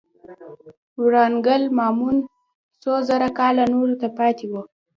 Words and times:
ورانګل 1.03 1.63
ماموتان 1.77 2.29
څو 2.83 2.93
زره 3.09 3.29
کاله 3.39 3.63
نورو 3.73 3.95
ته 4.01 4.07
پاتې 4.17 4.45
وو. 4.51 4.61